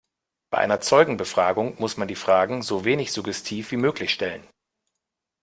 [0.51, 4.47] Bei einer Zeugenbefragung muss man die Fragen so wenig suggestiv wie möglich stellen.